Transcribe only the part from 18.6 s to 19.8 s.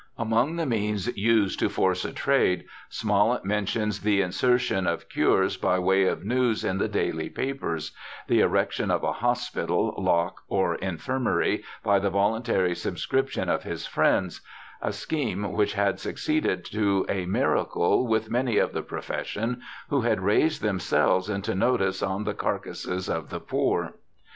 the profession,